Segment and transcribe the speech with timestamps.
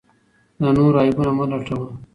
[0.61, 1.87] د نورو عیبونه مه لټوه.